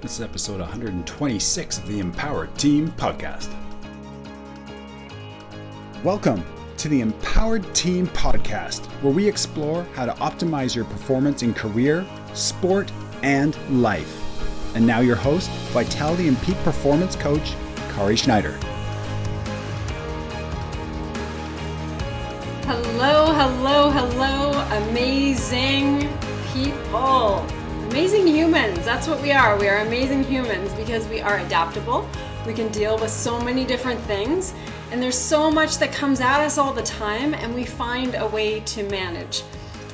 This 0.00 0.14
is 0.14 0.22
episode 0.22 0.60
126 0.60 1.76
of 1.76 1.86
the 1.86 1.98
Empowered 1.98 2.54
Team 2.56 2.90
Podcast. 2.92 3.52
Welcome 6.02 6.42
to 6.78 6.88
the 6.88 7.02
Empowered 7.02 7.74
Team 7.74 8.06
Podcast, 8.06 8.86
where 9.02 9.12
we 9.12 9.28
explore 9.28 9.82
how 9.94 10.06
to 10.06 10.12
optimize 10.12 10.74
your 10.74 10.86
performance 10.86 11.42
in 11.42 11.52
career, 11.52 12.06
sport, 12.32 12.90
and 13.22 13.58
life. 13.82 14.10
And 14.74 14.86
now, 14.86 15.00
your 15.00 15.16
host, 15.16 15.50
Vitality 15.72 16.28
and 16.28 16.40
Peak 16.40 16.56
Performance 16.64 17.14
Coach, 17.14 17.52
Kari 17.90 18.16
Schneider. 18.16 18.52
Hello, 22.64 23.34
hello, 23.34 23.90
hello, 23.90 24.88
amazing 24.88 26.08
people. 26.54 27.46
Amazing 27.90 28.28
humans. 28.28 28.84
That's 28.84 29.08
what 29.08 29.20
we 29.20 29.32
are. 29.32 29.58
We 29.58 29.68
are 29.68 29.78
amazing 29.78 30.22
humans 30.22 30.72
because 30.74 31.08
we 31.08 31.20
are 31.20 31.38
adaptable. 31.38 32.08
We 32.46 32.54
can 32.54 32.68
deal 32.68 32.96
with 32.96 33.10
so 33.10 33.40
many 33.40 33.64
different 33.64 33.98
things, 34.02 34.54
and 34.92 35.02
there's 35.02 35.18
so 35.18 35.50
much 35.50 35.78
that 35.78 35.90
comes 35.92 36.20
at 36.20 36.38
us 36.40 36.56
all 36.56 36.72
the 36.72 36.84
time, 36.84 37.34
and 37.34 37.52
we 37.52 37.64
find 37.64 38.14
a 38.14 38.28
way 38.28 38.60
to 38.60 38.88
manage. 38.90 39.42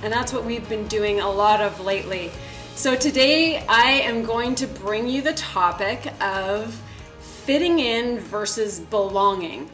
And 0.03 0.13
that's 0.13 0.31
what 0.31 0.45
we've 0.45 0.69
been 0.69 0.87
doing 0.89 1.21
a 1.21 1.31
lot 1.31 1.63
of 1.63 1.81
lately. 1.81 2.31
So, 2.75 2.95
today 2.97 3.65
I 3.67 3.93
am 3.93 4.25
going 4.25 4.55
to 4.57 4.67
bring 4.67 5.09
you 5.09 5.23
the 5.23 5.33
topic 5.33 6.13
of 6.21 6.79
fitting 7.19 7.79
in 7.79 8.19
versus 8.19 8.79
belonging. 8.79 9.71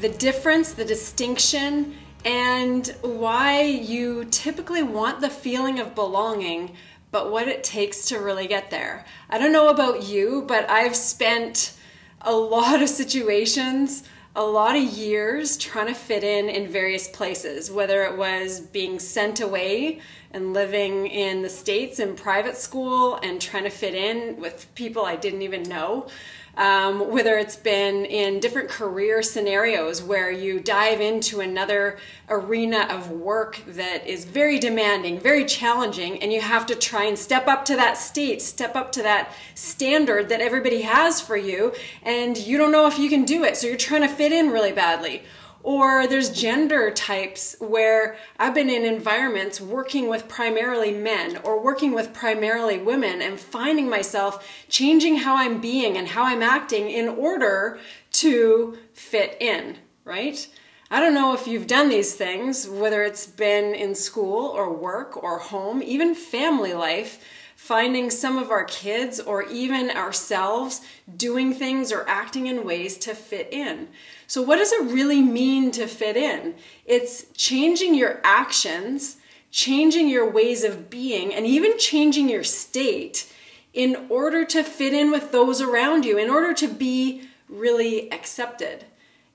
The 0.00 0.08
difference, 0.08 0.72
the 0.72 0.86
distinction, 0.86 1.96
and 2.24 2.94
why 3.02 3.60
you 3.60 4.24
typically 4.30 4.82
want 4.82 5.20
the 5.20 5.28
feeling 5.28 5.80
of 5.80 5.94
belonging, 5.94 6.74
but 7.10 7.30
what 7.30 7.48
it 7.48 7.64
takes 7.64 8.06
to 8.06 8.18
really 8.18 8.46
get 8.46 8.70
there. 8.70 9.04
I 9.30 9.38
don't 9.38 9.52
know 9.52 9.68
about 9.68 10.04
you, 10.04 10.44
but 10.46 10.68
I've 10.68 10.96
spent 10.96 11.74
a 12.20 12.32
lot 12.32 12.82
of 12.82 12.88
situations, 12.88 14.04
a 14.36 14.42
lot 14.42 14.76
of 14.76 14.82
years 14.82 15.56
trying 15.56 15.86
to 15.86 15.94
fit 15.94 16.22
in 16.22 16.48
in 16.48 16.68
various 16.68 17.08
places, 17.08 17.70
whether 17.70 18.04
it 18.04 18.16
was 18.16 18.60
being 18.60 18.98
sent 18.98 19.40
away 19.40 20.00
and 20.32 20.52
living 20.52 21.06
in 21.06 21.42
the 21.42 21.48
States 21.48 22.00
in 22.00 22.14
private 22.14 22.56
school 22.56 23.16
and 23.22 23.40
trying 23.40 23.64
to 23.64 23.70
fit 23.70 23.94
in 23.94 24.38
with 24.40 24.72
people 24.74 25.04
I 25.04 25.16
didn't 25.16 25.42
even 25.42 25.62
know. 25.62 26.08
Um, 26.56 27.12
whether 27.12 27.38
it's 27.38 27.54
been 27.54 28.04
in 28.04 28.40
different 28.40 28.68
career 28.68 29.22
scenarios 29.22 30.02
where 30.02 30.28
you 30.32 30.58
dive 30.58 31.00
into 31.00 31.38
another 31.38 31.98
arena 32.28 32.88
of 32.90 33.12
work 33.12 33.62
that 33.68 34.04
is 34.08 34.24
very 34.24 34.58
demanding, 34.58 35.20
very 35.20 35.44
challenging, 35.44 36.20
and 36.20 36.32
you 36.32 36.40
have 36.40 36.66
to 36.66 36.74
try 36.74 37.04
and 37.04 37.16
step 37.16 37.46
up 37.46 37.64
to 37.66 37.76
that 37.76 37.96
state, 37.96 38.42
step 38.42 38.74
up 38.74 38.90
to 38.92 39.02
that 39.04 39.32
standard 39.54 40.30
that 40.30 40.40
everybody 40.40 40.82
has 40.82 41.20
for 41.20 41.36
you, 41.36 41.72
and 42.02 42.36
you 42.36 42.58
don't 42.58 42.72
know 42.72 42.88
if 42.88 42.98
you 42.98 43.08
can 43.08 43.24
do 43.24 43.44
it, 43.44 43.56
so 43.56 43.68
you're 43.68 43.76
trying 43.76 44.02
to 44.02 44.08
fit 44.08 44.32
in 44.32 44.50
really 44.50 44.72
badly 44.72 45.22
or 45.68 46.06
there's 46.06 46.30
gender 46.30 46.90
types 46.90 47.54
where 47.58 48.16
I've 48.38 48.54
been 48.54 48.70
in 48.70 48.86
environments 48.86 49.60
working 49.60 50.08
with 50.08 50.26
primarily 50.26 50.92
men 50.92 51.36
or 51.44 51.62
working 51.62 51.92
with 51.92 52.14
primarily 52.14 52.78
women 52.78 53.20
and 53.20 53.38
finding 53.38 53.86
myself 53.86 54.48
changing 54.70 55.16
how 55.16 55.36
I'm 55.36 55.60
being 55.60 55.98
and 55.98 56.08
how 56.08 56.24
I'm 56.24 56.42
acting 56.42 56.88
in 56.88 57.06
order 57.06 57.78
to 58.12 58.78
fit 58.94 59.36
in, 59.40 59.76
right? 60.06 60.48
I 60.90 61.00
don't 61.00 61.12
know 61.12 61.34
if 61.34 61.46
you've 61.46 61.66
done 61.66 61.90
these 61.90 62.14
things, 62.14 62.66
whether 62.66 63.02
it's 63.02 63.26
been 63.26 63.74
in 63.74 63.94
school 63.94 64.46
or 64.46 64.72
work 64.72 65.22
or 65.22 65.38
home, 65.38 65.82
even 65.82 66.14
family 66.14 66.72
life 66.72 67.22
finding 67.58 68.08
some 68.08 68.38
of 68.38 68.52
our 68.52 68.62
kids 68.62 69.18
or 69.18 69.42
even 69.42 69.90
ourselves 69.90 70.80
doing 71.16 71.52
things 71.52 71.90
or 71.90 72.08
acting 72.08 72.46
in 72.46 72.64
ways 72.64 72.96
to 72.96 73.12
fit 73.12 73.48
in. 73.52 73.88
So, 74.28 74.40
what 74.40 74.58
does 74.58 74.70
it 74.70 74.92
really 74.92 75.20
mean 75.20 75.72
to 75.72 75.88
fit 75.88 76.16
in? 76.16 76.54
It's 76.86 77.26
changing 77.34 77.96
your 77.96 78.20
actions, 78.22 79.16
changing 79.50 80.08
your 80.08 80.30
ways 80.30 80.62
of 80.62 80.88
being, 80.88 81.34
and 81.34 81.44
even 81.44 81.76
changing 81.80 82.28
your 82.28 82.44
state 82.44 83.30
in 83.74 84.06
order 84.08 84.44
to 84.44 84.62
fit 84.62 84.94
in 84.94 85.10
with 85.10 85.32
those 85.32 85.60
around 85.60 86.04
you, 86.04 86.16
in 86.16 86.30
order 86.30 86.54
to 86.54 86.68
be 86.68 87.28
really 87.48 88.10
accepted. 88.12 88.84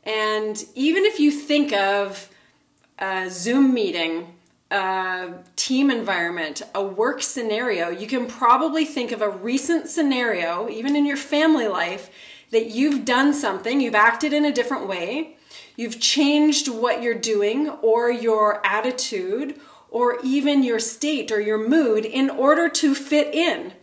And 0.05 0.63
even 0.75 1.03
if 1.03 1.19
you 1.19 1.29
think 1.29 1.73
of 1.73 2.29
a 2.97 3.29
Zoom 3.29 3.73
meeting, 3.73 4.32
a 4.73 5.43
team 5.55 5.91
environment, 5.91 6.63
a 6.73 6.83
work 6.83 7.21
scenario, 7.21 7.89
you 7.89 8.07
can 8.07 8.25
probably 8.25 8.85
think 8.85 9.11
of 9.11 9.21
a 9.21 9.29
recent 9.29 9.87
scenario, 9.87 10.67
even 10.67 10.95
in 10.95 11.05
your 11.05 11.17
family 11.17 11.67
life, 11.67 12.09
that 12.49 12.67
you've 12.67 13.05
done 13.05 13.33
something, 13.33 13.79
you've 13.79 13.95
acted 13.95 14.33
in 14.33 14.45
a 14.45 14.51
different 14.51 14.87
way, 14.87 15.37
you've 15.75 15.99
changed 15.99 16.67
what 16.67 17.01
you're 17.01 17.13
doing 17.13 17.69
or 17.69 18.11
your 18.11 18.65
attitude 18.65 19.59
or 19.89 20.19
even 20.23 20.63
your 20.63 20.79
state 20.79 21.31
or 21.31 21.39
your 21.39 21.57
mood 21.57 22.03
in 22.03 22.29
order 22.29 22.67
to 22.67 22.95
fit 22.95 23.33
in. 23.33 23.73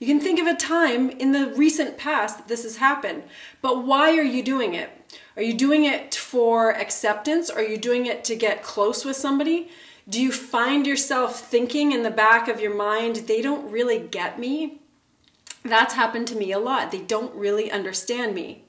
You 0.00 0.06
can 0.06 0.18
think 0.18 0.40
of 0.40 0.46
a 0.46 0.56
time 0.56 1.10
in 1.10 1.32
the 1.32 1.46
recent 1.56 1.96
past 1.96 2.38
that 2.38 2.48
this 2.48 2.64
has 2.64 2.78
happened, 2.78 3.22
but 3.62 3.84
why 3.84 4.18
are 4.18 4.22
you 4.22 4.42
doing 4.42 4.74
it? 4.74 4.90
Are 5.36 5.42
you 5.42 5.54
doing 5.54 5.84
it 5.84 6.14
for 6.14 6.70
acceptance? 6.72 7.50
Are 7.50 7.62
you 7.62 7.76
doing 7.76 8.06
it 8.06 8.24
to 8.24 8.34
get 8.34 8.62
close 8.62 9.04
with 9.04 9.16
somebody? 9.16 9.70
Do 10.10 10.20
you 10.20 10.32
find 10.32 10.88
yourself 10.88 11.40
thinking 11.40 11.92
in 11.92 12.02
the 12.02 12.10
back 12.10 12.48
of 12.48 12.60
your 12.60 12.74
mind, 12.74 13.16
they 13.28 13.40
don't 13.40 13.70
really 13.70 14.00
get 14.00 14.40
me? 14.40 14.80
That's 15.64 15.94
happened 15.94 16.26
to 16.28 16.36
me 16.36 16.50
a 16.50 16.58
lot. 16.58 16.90
They 16.90 17.00
don't 17.00 17.32
really 17.32 17.70
understand 17.70 18.34
me. 18.34 18.64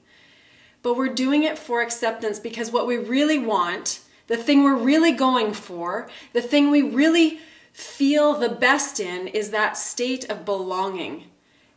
But 0.82 0.96
we're 0.96 1.08
doing 1.08 1.42
it 1.42 1.58
for 1.58 1.82
acceptance 1.82 2.38
because 2.38 2.70
what 2.70 2.86
we 2.86 2.96
really 2.96 3.38
want, 3.38 4.00
the 4.28 4.36
thing 4.36 4.62
we're 4.62 4.76
really 4.76 5.10
going 5.10 5.52
for, 5.52 6.08
the 6.32 6.42
thing 6.42 6.70
we 6.70 6.82
really 6.82 7.40
feel 7.72 8.34
the 8.34 8.48
best 8.48 9.00
in 9.00 9.26
is 9.26 9.50
that 9.50 9.76
state 9.76 10.30
of 10.30 10.44
belonging. 10.44 11.24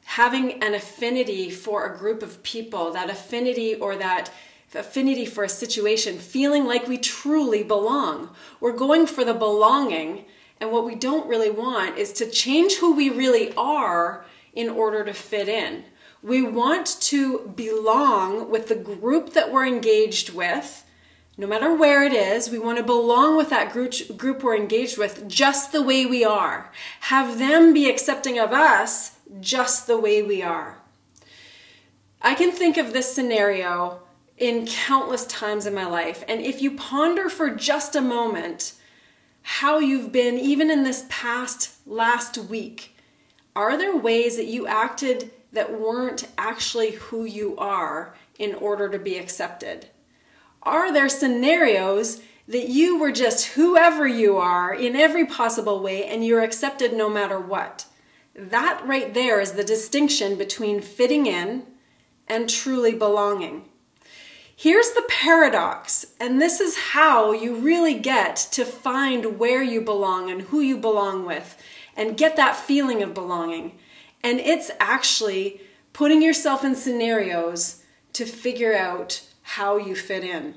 Having 0.04 0.64
an 0.64 0.76
affinity 0.76 1.50
for 1.50 1.86
a 1.86 1.98
group 1.98 2.22
of 2.22 2.44
people, 2.44 2.92
that 2.92 3.10
affinity 3.10 3.74
or 3.74 3.96
that 3.96 4.30
affinity 4.76 5.26
for 5.26 5.44
a 5.44 5.50
situation, 5.50 6.18
feeling 6.18 6.66
like 6.66 6.88
we 6.88 6.98
truly 6.98 7.64
belong. 7.64 8.30
We're 8.60 8.74
going 8.74 9.08
for 9.08 9.24
the 9.24 9.34
belonging, 9.34 10.26
and 10.60 10.72
what 10.72 10.86
we 10.86 10.96
don't 10.96 11.28
really 11.28 11.50
want 11.50 11.98
is 11.98 12.14
to 12.14 12.30
change 12.30 12.76
who 12.76 12.96
we 12.96 13.10
really 13.10 13.54
are 13.56 14.26
in 14.54 14.70
order 14.70 15.04
to 15.04 15.14
fit 15.14 15.50
in. 15.50 15.86
We 16.22 16.42
want 16.42 16.98
to 17.02 17.54
belong 17.56 18.50
with 18.50 18.68
the 18.68 18.76
group 18.76 19.34
that 19.34 19.52
we're 19.52 19.68
engaged 19.68 20.34
with. 20.34 20.84
No 21.38 21.48
matter 21.48 21.76
where 21.76 22.04
it 22.04 22.14
is, 22.14 22.50
we 22.50 22.58
want 22.58 22.78
to 22.78 22.84
belong 22.84 23.36
with 23.36 23.50
that 23.50 23.74
group, 23.74 23.94
group 24.18 24.42
we're 24.42 24.56
engaged 24.56 24.98
with 24.98 25.28
just 25.28 25.72
the 25.72 25.82
way 25.82 26.06
we 26.06 26.24
are. 26.24 26.72
Have 27.02 27.38
them 27.38 27.74
be 27.74 27.90
accepting 27.90 28.40
of 28.40 28.54
us 28.54 29.18
just 29.42 29.86
the 29.86 30.00
way 30.00 30.24
we 30.24 30.42
are. 30.42 30.80
I 32.22 32.34
can 32.34 32.52
think 32.52 32.78
of 32.78 32.94
this 32.94 33.14
scenario 33.14 34.00
in 34.38 34.68
countless 34.68 35.26
times 35.26 35.66
in 35.66 35.74
my 35.74 35.86
life. 35.86 36.24
And 36.28 36.42
if 36.42 36.62
you 36.62 36.72
ponder 36.72 37.30
for 37.30 37.50
just 37.50 37.96
a 37.96 38.02
moment 38.02 38.74
how 39.42 39.80
you've 39.80 40.12
been, 40.12 40.38
even 40.38 40.70
in 40.70 40.84
this 40.84 41.06
past 41.08 41.76
last 41.86 42.38
week, 42.38 42.98
are 43.56 43.78
there 43.78 43.96
ways 43.96 44.36
that 44.36 44.48
you 44.48 44.68
acted 44.68 45.32
that 45.54 45.80
weren't 45.80 46.28
actually 46.38 46.92
who 46.92 47.24
you 47.24 47.56
are 47.58 48.16
in 48.38 48.54
order 48.56 48.90
to 48.90 49.00
be 49.00 49.18
accepted? 49.18 49.88
Are 50.64 50.92
there 50.92 51.08
scenarios 51.08 52.22
that 52.48 52.68
you 52.70 53.00
were 53.00 53.12
just 53.12 53.48
whoever 53.54 54.08
you 54.08 54.38
are 54.38 54.74
in 54.74 54.96
every 54.96 55.26
possible 55.26 55.82
way 55.82 56.06
and 56.06 56.26
you're 56.26 56.44
accepted 56.44 56.92
no 56.94 57.10
matter 57.10 57.40
what? 57.40 57.86
That 58.36 58.82
right 58.86 59.14
there 59.14 59.40
is 59.40 59.54
the 59.54 59.64
distinction 59.64 60.36
between 60.36 60.82
fitting 60.82 61.26
in 61.26 61.66
and 62.28 62.50
truly 62.50 62.94
belonging. 62.94 63.70
Here's 64.58 64.92
the 64.92 65.04
paradox, 65.10 66.06
and 66.18 66.42
this 66.42 66.62
is 66.62 66.78
how 66.78 67.34
you 67.34 67.56
really 67.56 67.94
get 67.94 68.38
to 68.54 68.64
find 68.64 69.38
where 69.38 69.62
you 69.62 69.82
belong 69.82 70.32
and 70.32 70.44
who 70.44 70.62
you 70.62 70.78
belong 70.78 71.26
with 71.26 71.62
and 71.98 72.18
get 72.18 72.38
that 72.38 72.56
feeling 72.56 73.04
of 73.04 73.14
belonging. 73.14 73.78
And 74.24 74.40
it's 74.40 74.72
actually 74.80 75.60
putting 75.92 76.22
yourself 76.22 76.64
in 76.64 76.74
scenarios 76.76 77.84
to 78.14 78.26
figure 78.26 78.74
out 78.74 79.22
how 79.42 79.76
you 79.76 79.94
fit 79.94 80.24
in. 80.24 80.56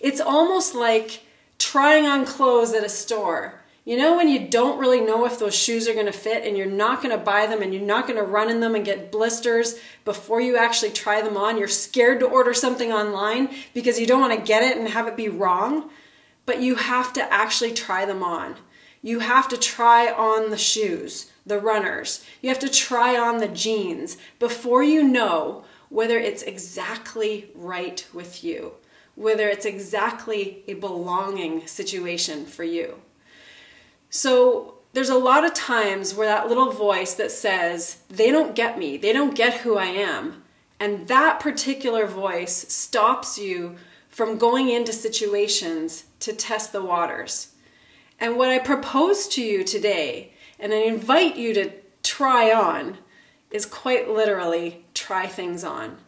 It's 0.00 0.20
almost 0.20 0.76
like 0.76 1.24
trying 1.58 2.06
on 2.06 2.24
clothes 2.24 2.72
at 2.72 2.84
a 2.84 2.88
store. 2.88 3.62
You 3.84 3.96
know, 3.96 4.16
when 4.16 4.28
you 4.28 4.46
don't 4.46 4.78
really 4.78 5.00
know 5.00 5.24
if 5.24 5.38
those 5.38 5.54
shoes 5.54 5.88
are 5.88 5.94
going 5.94 6.06
to 6.06 6.12
fit 6.12 6.44
and 6.46 6.56
you're 6.56 6.66
not 6.66 7.02
going 7.02 7.16
to 7.16 7.24
buy 7.24 7.46
them 7.46 7.62
and 7.62 7.72
you're 7.72 7.82
not 7.82 8.06
going 8.06 8.18
to 8.18 8.22
run 8.22 8.50
in 8.50 8.60
them 8.60 8.74
and 8.74 8.84
get 8.84 9.10
blisters 9.10 9.76
before 10.04 10.40
you 10.40 10.56
actually 10.56 10.90
try 10.90 11.22
them 11.22 11.36
on. 11.36 11.56
You're 11.56 11.66
scared 11.66 12.20
to 12.20 12.26
order 12.26 12.52
something 12.52 12.92
online 12.92 13.48
because 13.72 13.98
you 13.98 14.06
don't 14.06 14.20
want 14.20 14.38
to 14.38 14.46
get 14.46 14.62
it 14.62 14.76
and 14.76 14.88
have 14.88 15.06
it 15.06 15.16
be 15.16 15.30
wrong, 15.30 15.90
but 16.44 16.60
you 16.60 16.74
have 16.74 17.12
to 17.14 17.32
actually 17.32 17.72
try 17.72 18.04
them 18.04 18.22
on. 18.22 18.56
You 19.02 19.20
have 19.20 19.48
to 19.48 19.56
try 19.56 20.12
on 20.12 20.50
the 20.50 20.58
shoes 20.58 21.30
the 21.46 21.58
runners. 21.58 22.24
You 22.40 22.48
have 22.48 22.58
to 22.60 22.68
try 22.68 23.18
on 23.18 23.38
the 23.38 23.48
jeans 23.48 24.16
before 24.38 24.82
you 24.82 25.02
know 25.02 25.64
whether 25.88 26.18
it's 26.18 26.42
exactly 26.42 27.50
right 27.54 28.06
with 28.14 28.44
you, 28.44 28.74
whether 29.16 29.48
it's 29.48 29.66
exactly 29.66 30.62
a 30.68 30.74
belonging 30.74 31.66
situation 31.66 32.46
for 32.46 32.64
you. 32.64 33.00
So 34.10 34.74
there's 34.92 35.08
a 35.08 35.14
lot 35.16 35.44
of 35.44 35.54
times 35.54 36.14
where 36.14 36.26
that 36.26 36.48
little 36.48 36.72
voice 36.72 37.14
that 37.14 37.30
says, 37.30 37.98
they 38.08 38.30
don't 38.30 38.56
get 38.56 38.78
me, 38.78 38.96
they 38.96 39.12
don't 39.12 39.36
get 39.36 39.60
who 39.60 39.78
I 39.78 39.86
am, 39.86 40.42
and 40.80 41.06
that 41.08 41.40
particular 41.40 42.06
voice 42.06 42.72
stops 42.72 43.38
you 43.38 43.76
from 44.08 44.36
going 44.38 44.68
into 44.68 44.92
situations 44.92 46.04
to 46.18 46.32
test 46.32 46.72
the 46.72 46.82
waters. 46.82 47.52
And 48.18 48.36
what 48.36 48.50
I 48.50 48.58
propose 48.58 49.28
to 49.28 49.42
you 49.42 49.62
today, 49.62 50.32
and 50.58 50.72
I 50.72 50.78
invite 50.78 51.36
you 51.36 51.54
to 51.54 51.70
try 52.02 52.52
on, 52.52 52.98
is 53.50 53.64
quite 53.64 54.10
literally 54.10 54.84
try 54.92 55.26
things 55.26 55.64
on 55.64 55.98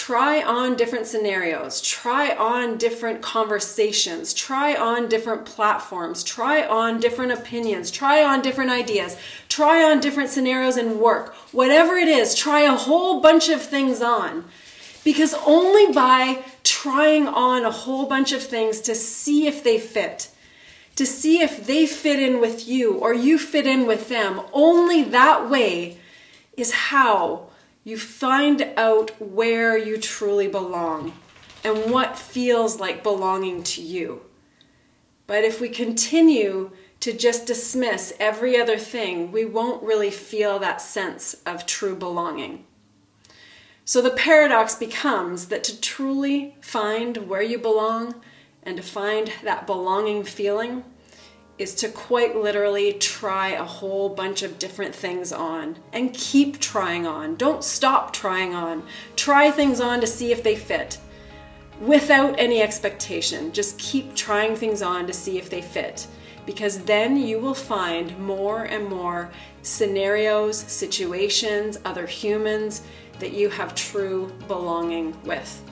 try 0.00 0.42
on 0.42 0.76
different 0.76 1.06
scenarios, 1.06 1.78
try 1.82 2.34
on 2.34 2.78
different 2.78 3.20
conversations, 3.20 4.32
try 4.32 4.74
on 4.74 5.06
different 5.10 5.44
platforms, 5.44 6.24
try 6.24 6.66
on 6.66 6.98
different 6.98 7.30
opinions, 7.30 7.90
try 7.90 8.24
on 8.24 8.40
different 8.40 8.70
ideas, 8.70 9.14
try 9.50 9.84
on 9.84 10.00
different 10.00 10.30
scenarios 10.30 10.78
in 10.78 10.98
work. 10.98 11.34
Whatever 11.52 11.96
it 11.96 12.08
is, 12.08 12.34
try 12.34 12.60
a 12.60 12.74
whole 12.74 13.20
bunch 13.20 13.50
of 13.50 13.60
things 13.60 14.00
on. 14.00 14.46
Because 15.04 15.34
only 15.44 15.92
by 15.92 16.44
trying 16.64 17.28
on 17.28 17.66
a 17.66 17.70
whole 17.70 18.06
bunch 18.06 18.32
of 18.32 18.42
things 18.42 18.80
to 18.80 18.94
see 18.94 19.46
if 19.46 19.62
they 19.62 19.78
fit, 19.78 20.30
to 20.96 21.04
see 21.04 21.42
if 21.42 21.66
they 21.66 21.84
fit 21.84 22.18
in 22.18 22.40
with 22.40 22.66
you 22.66 22.94
or 22.94 23.12
you 23.12 23.36
fit 23.36 23.66
in 23.66 23.86
with 23.86 24.08
them, 24.08 24.40
only 24.54 25.04
that 25.04 25.50
way 25.50 25.98
is 26.56 26.72
how 26.72 27.49
you 27.84 27.96
find 27.96 28.72
out 28.76 29.10
where 29.20 29.76
you 29.76 29.96
truly 29.98 30.48
belong 30.48 31.12
and 31.64 31.92
what 31.92 32.18
feels 32.18 32.78
like 32.78 33.02
belonging 33.02 33.62
to 33.62 33.82
you. 33.82 34.22
But 35.26 35.44
if 35.44 35.60
we 35.60 35.68
continue 35.68 36.72
to 37.00 37.12
just 37.12 37.46
dismiss 37.46 38.12
every 38.20 38.60
other 38.60 38.76
thing, 38.76 39.32
we 39.32 39.44
won't 39.44 39.82
really 39.82 40.10
feel 40.10 40.58
that 40.58 40.82
sense 40.82 41.34
of 41.46 41.66
true 41.66 41.96
belonging. 41.96 42.64
So 43.84 44.02
the 44.02 44.10
paradox 44.10 44.74
becomes 44.74 45.46
that 45.46 45.64
to 45.64 45.80
truly 45.80 46.56
find 46.60 47.28
where 47.28 47.42
you 47.42 47.58
belong 47.58 48.14
and 48.62 48.76
to 48.76 48.82
find 48.82 49.32
that 49.42 49.66
belonging 49.66 50.24
feeling, 50.24 50.84
is 51.60 51.74
to 51.74 51.90
quite 51.90 52.34
literally 52.34 52.94
try 52.94 53.50
a 53.50 53.62
whole 53.62 54.08
bunch 54.08 54.42
of 54.42 54.58
different 54.58 54.94
things 54.94 55.30
on 55.30 55.76
and 55.92 56.14
keep 56.14 56.58
trying 56.58 57.06
on. 57.06 57.36
Don't 57.36 57.62
stop 57.62 58.14
trying 58.14 58.54
on. 58.54 58.82
Try 59.14 59.50
things 59.50 59.78
on 59.78 60.00
to 60.00 60.06
see 60.06 60.32
if 60.32 60.42
they 60.42 60.56
fit 60.56 60.96
without 61.78 62.34
any 62.38 62.62
expectation. 62.62 63.52
Just 63.52 63.78
keep 63.78 64.14
trying 64.14 64.56
things 64.56 64.80
on 64.80 65.06
to 65.06 65.12
see 65.12 65.36
if 65.36 65.50
they 65.50 65.60
fit 65.60 66.06
because 66.46 66.78
then 66.84 67.18
you 67.18 67.38
will 67.38 67.54
find 67.54 68.18
more 68.18 68.64
and 68.64 68.88
more 68.88 69.30
scenarios, 69.60 70.56
situations, 70.56 71.78
other 71.84 72.06
humans 72.06 72.82
that 73.18 73.32
you 73.34 73.50
have 73.50 73.74
true 73.74 74.32
belonging 74.48 75.14
with. 75.24 75.69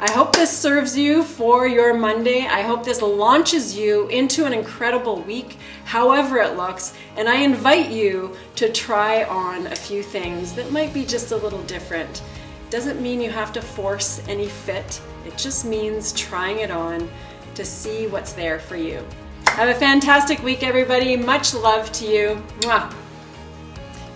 I 0.00 0.08
hope 0.12 0.32
this 0.32 0.56
serves 0.56 0.96
you 0.96 1.24
for 1.24 1.66
your 1.66 1.92
Monday. 1.92 2.46
I 2.46 2.62
hope 2.62 2.84
this 2.84 3.02
launches 3.02 3.76
you 3.76 4.06
into 4.06 4.44
an 4.44 4.52
incredible 4.52 5.22
week, 5.22 5.56
however 5.84 6.38
it 6.38 6.56
looks. 6.56 6.94
And 7.16 7.28
I 7.28 7.38
invite 7.38 7.90
you 7.90 8.36
to 8.54 8.72
try 8.72 9.24
on 9.24 9.66
a 9.66 9.74
few 9.74 10.04
things 10.04 10.52
that 10.52 10.70
might 10.70 10.94
be 10.94 11.04
just 11.04 11.32
a 11.32 11.36
little 11.36 11.62
different. 11.64 12.22
Doesn't 12.70 13.02
mean 13.02 13.20
you 13.20 13.30
have 13.30 13.52
to 13.54 13.60
force 13.60 14.22
any 14.28 14.46
fit, 14.46 15.02
it 15.26 15.36
just 15.36 15.64
means 15.64 16.12
trying 16.12 16.60
it 16.60 16.70
on 16.70 17.10
to 17.56 17.64
see 17.64 18.06
what's 18.06 18.34
there 18.34 18.60
for 18.60 18.76
you. 18.76 19.04
Have 19.48 19.68
a 19.68 19.74
fantastic 19.74 20.40
week, 20.44 20.62
everybody. 20.62 21.16
Much 21.16 21.54
love 21.54 21.90
to 21.94 22.06
you. 22.06 22.40
Mwah. 22.60 22.94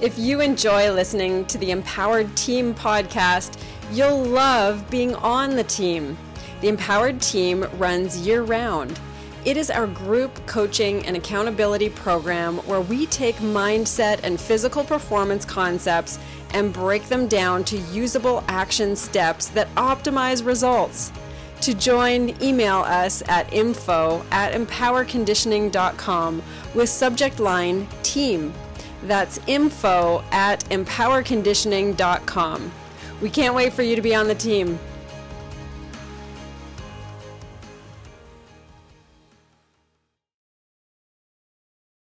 If 0.00 0.19
you 0.19 0.40
enjoy 0.40 0.93
listening 0.93 1.44
to 1.46 1.58
the 1.58 1.70
Empowered 1.70 2.37
Team 2.37 2.75
podcast, 2.75 3.56
You'll 3.92 4.24
love 4.24 4.88
being 4.88 5.14
on 5.16 5.54
the 5.54 5.64
team. 5.64 6.16
The 6.62 6.68
Empowered 6.68 7.20
Team 7.20 7.66
runs 7.76 8.26
year 8.26 8.42
round. 8.42 8.98
It 9.44 9.58
is 9.58 9.70
our 9.70 9.86
group 9.86 10.46
coaching 10.46 11.04
and 11.04 11.14
accountability 11.14 11.90
program 11.90 12.56
where 12.58 12.80
we 12.80 13.04
take 13.04 13.36
mindset 13.36 14.20
and 14.22 14.40
physical 14.40 14.82
performance 14.82 15.44
concepts 15.44 16.18
and 16.54 16.72
break 16.72 17.06
them 17.10 17.28
down 17.28 17.64
to 17.64 17.76
usable 17.76 18.42
action 18.48 18.96
steps 18.96 19.48
that 19.48 19.68
optimize 19.74 20.46
results. 20.46 21.12
To 21.60 21.74
join, 21.74 22.34
email 22.42 22.78
us 22.78 23.22
at 23.28 23.52
info 23.52 24.24
at 24.30 24.54
empowerconditioning.com 24.54 26.42
with 26.74 26.88
subject 26.88 27.40
line 27.40 27.86
team. 28.02 28.54
That's 29.02 29.38
info 29.46 30.24
at 30.32 30.64
empowerconditioning.com. 30.70 32.72
We 33.22 33.30
can't 33.30 33.54
wait 33.54 33.72
for 33.72 33.82
you 33.82 33.94
to 33.94 34.02
be 34.02 34.16
on 34.16 34.26
the 34.26 34.34
team. 34.34 34.80